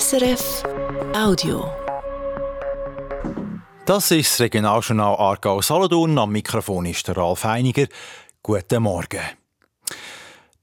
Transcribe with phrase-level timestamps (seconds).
[0.00, 0.62] SRF
[1.14, 1.70] Audio.
[3.84, 6.16] Das ist das Regionaljournal Aargau Solothurn.
[6.16, 7.86] Am Mikrofon ist der Ralf Heiniger.
[8.42, 9.20] Guten Morgen.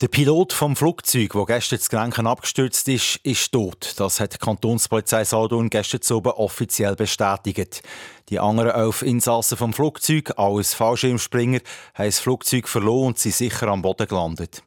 [0.02, 3.94] Der Pilot vom Flugzeug, wo gestern zu Grenken abgestürzt ist, ist tot.
[3.97, 7.84] Das hat die Kantonspolizei Solothurn gestern oben offiziell bestätigt.
[8.30, 11.59] Die anderen elf Insassen vom Flugzeug, alles Fallschirmspringer,
[11.93, 14.64] haben das Flugzeug verloren und sind sicher am Boden gelandet.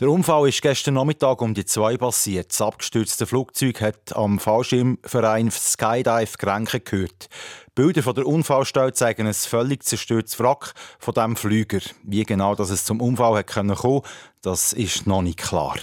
[0.00, 2.50] Der Unfall ist gestern Nachmittag um die zwei passiert.
[2.50, 7.28] Das abgestürzte Flugzeug hat am Fallschirmverein Skydive Grenken gehört.
[7.74, 11.80] Bilder von der Unfallstelle zeigen ein völlig zerstörtes Wrack von dem Flüger.
[12.04, 14.08] Wie genau dass es zum Unfall hat kommen konnte,
[14.42, 15.76] das ist noch nicht klar.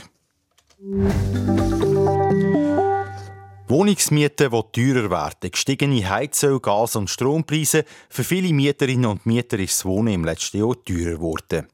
[3.67, 7.83] Wohnungsmieten, die teurer werden, gestiegene Heizöl-, Gas- und Strompreise.
[8.09, 11.67] Für viele Mieterinnen und Mieter ist das Wohnen im letzten Jahr teurer geworden.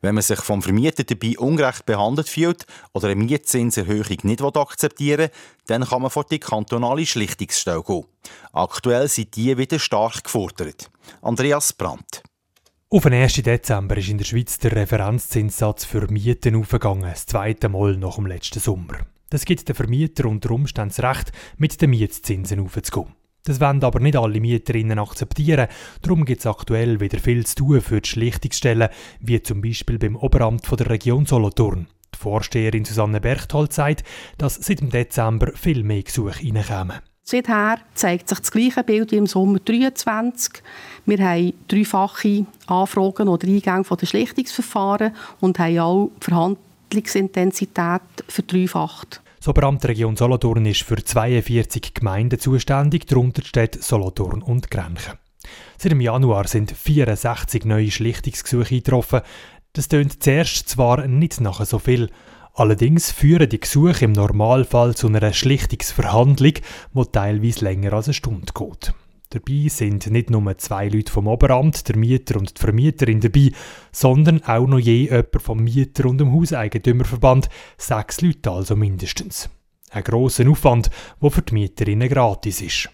[0.00, 5.30] Wenn man sich vom Vermieter dabei ungerecht behandelt fühlt oder eine Mietzinserhöhung nicht akzeptieren will,
[5.66, 8.04] dann kann man vor die kantonale Schlichtungsstelle gehen.
[8.52, 10.90] Aktuell sind die wieder stark gefordert.
[11.22, 12.22] Andreas Brandt.
[12.88, 13.34] Auf den 1.
[13.34, 18.26] Dezember ist in der Schweiz der Referenzzinssatz für Mieten aufgegangen, das zweite Mal nach dem
[18.26, 18.98] letzten Sommer.
[19.28, 23.12] Das gibt den Vermieter unter Umständen das Recht, mit den Mietzinsen aufzugehen.
[23.46, 25.68] Das wollen aber nicht alle Mieterinnen akzeptieren.
[26.02, 28.88] Darum gibt es aktuell wieder viel zu tun für die Schlichtungsstellen,
[29.20, 31.86] wie zum Beispiel beim Oberamt von der Region Solothurn.
[32.12, 34.02] Die Vorsteherin Susanne Berchthold sagt,
[34.36, 36.98] dass seit dem Dezember viel mehr Gesuche reinkommen.
[37.22, 40.62] Seither zeigt sich das gleiche Bild wie im Sommer 2023.
[41.06, 49.22] Wir haben dreifache Anfragen oder Eingänge von den Schlichtungsverfahren und haben auch die Verhandlungsintensität verdreifacht.
[49.46, 55.20] Das Oberamt der Region Solothurn ist für 42 Gemeinden zuständig, darunter steht Solothurn und Grenchen.
[55.78, 59.20] Seit dem Januar sind 64 neue Schlichtungsgesuche eingetroffen.
[59.72, 62.10] Das tönt zuerst zwar nicht nach so viel,
[62.54, 66.54] allerdings führen die Gesuche im Normalfall zu einer Schlichtungsverhandlung,
[66.94, 68.94] die teilweise länger als eine Stunde geht.
[69.30, 73.50] Dabei sind nicht nur zwei Leute vom Oberamt, der Mieter und die Vermieterin dabei,
[73.92, 79.48] sondern auch noch je jemand vom Mieter und dem Hauseigentümerverband, sechs Leute also mindestens.
[79.90, 80.90] Ein grosser Aufwand,
[81.20, 82.90] der für die Mieterinnen gratis ist.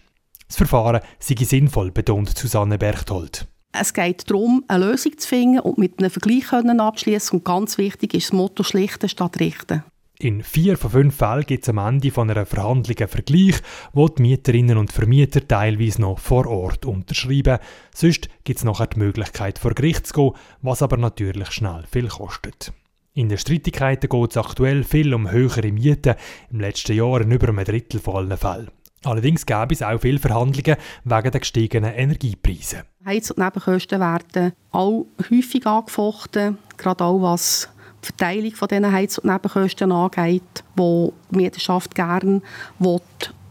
[0.47, 3.47] Das Verfahren sei sinnvoll, betont Susanne Berchthold.
[3.71, 7.39] Es geht darum, eine Lösung zu finden und mit einem Vergleich abschließen.
[7.39, 9.83] Und ganz wichtig ist das Motto schlichten statt richten.
[10.23, 13.55] In vier von fünf Fällen gibt es am Ende von einer Verhandlung einen Vergleich,
[13.91, 17.59] wo die Mieterinnen und Vermieter teilweise noch vor Ort unterschreiben.
[17.93, 20.31] Sonst gibt es nachher die Möglichkeit, vor Gericht zu gehen,
[20.61, 22.71] was aber natürlich schnell viel kostet.
[23.13, 26.15] In den Streitigkeiten geht es aktuell viel um höhere Mieten,
[26.49, 28.71] im letzten Jahr in über einem Drittel von allen Fällen.
[29.03, 32.83] Allerdings gäbe es auch viele Verhandlungen wegen der gestiegenen Energiepreise.
[33.03, 37.72] Heiz- und Nebenkosten werden auch häufig angefochten, gerade auch was
[38.05, 42.41] Verteilung von diesen Heiz- und Nebenkosten angeht, wo die Mieterschaft gerne
[42.79, 43.01] will,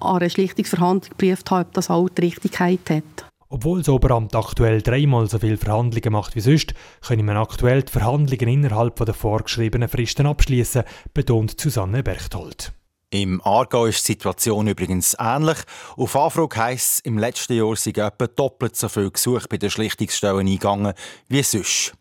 [0.00, 3.32] an einer Schlichtungsverhandlung geprüft hat, ob das auch die Richtigkeit hat.
[3.48, 6.72] Obwohl das Oberamt aktuell dreimal so viele Verhandlungen macht wie sonst,
[7.06, 12.72] können wir aktuell die Verhandlungen innerhalb der vorgeschriebenen Fristen abschließen, betont Susanne Berchthold.
[13.10, 15.58] Im Aargau ist die Situation übrigens ähnlich.
[15.98, 19.68] Auf Anfrage heisst es, im letzten Jahr sind etwa doppelt so viele Gesuche bei den
[19.68, 20.94] Schlichtungsstellen eingegangen
[21.28, 21.92] wie sonst.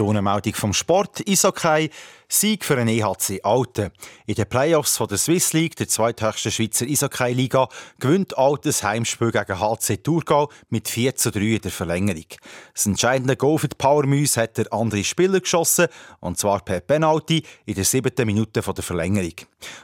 [0.00, 1.90] Tonmeldung vom Sport, Eishockey,
[2.26, 3.90] Sieg für den EHC Alten.
[4.24, 7.68] In den Playoffs von der Swiss League, der zweithöchsten Schweizer Eishockey-Liga,
[7.98, 12.24] gewinnt Altes Heimspiel gegen HC Thurgau mit 4 zu 3 in der Verlängerung.
[12.72, 15.88] Das entscheidende Goal für die Powermüs hat der andere Spieler geschossen,
[16.20, 19.34] und zwar per Penalty in der siebten Minute der Verlängerung.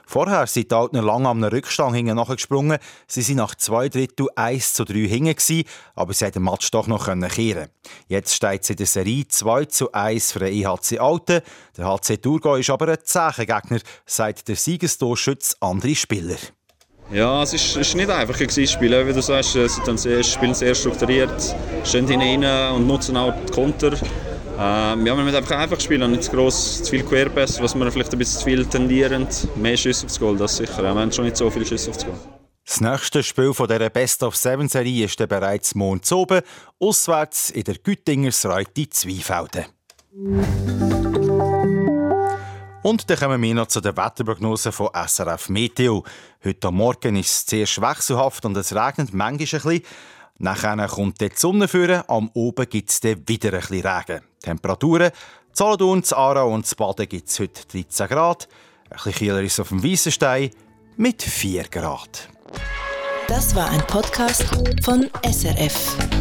[0.06, 2.78] Vorher sind die Altner lange am Rückstand hinten nachgesprungen.
[3.06, 6.86] Sie sind nach zwei Drittel 1 zu 3 hinten, aber sie haben den Match doch
[6.86, 7.68] noch kehren
[8.06, 11.40] Jetzt steht es in der Serie 2 zu 1 für den EHC Alten.
[11.76, 16.36] Der HC Thurgau ist aber ein Zehengegner, sagt der Siegestorschütz andere Spieler.
[17.12, 19.06] Ja, es ist, ist nicht einfach ein Spiel.
[19.06, 23.92] Wie du sagst, sie spielen sehr strukturiert, stehen hinein und nutzen auch die Konter.
[24.58, 27.92] Ähm, ja, wir müssen einfach einfach spielen, nicht zu gross, zu viel Querpass, was wir
[27.92, 29.26] vielleicht ein bisschen zu viel tendieren.
[29.54, 30.82] Mehr Schüsse aufs Goal, das sicher.
[30.82, 32.16] wir haben schon nicht so viele Schüsse aufs Goal.
[32.64, 36.40] Das nächste Spiel von dieser Best of Seven Serie ist dann bereits morgen oben,
[36.80, 39.66] auswärts in der Güttingers Reite Zweifelden.
[42.82, 46.04] Und dann kommen wir noch zu der Wetterprognose von SRF Meteo.
[46.42, 49.82] Heute Morgen ist es sehr wechselhaft und es regnet manchmal ein bisschen.
[50.38, 54.22] Nachher kommt die Sonne führen, am Oben gibt es dann wieder ein bisschen Regen.
[54.40, 55.10] Temperaturen,
[55.52, 58.48] Solothurn, Aarau und Baden gibt es heute 13 Grad.
[58.88, 60.50] Ein bisschen kühler ist auf dem Weissenstein
[60.96, 62.30] mit 4 Grad.
[63.28, 64.44] Das war ein Podcast
[64.82, 66.15] von SRF.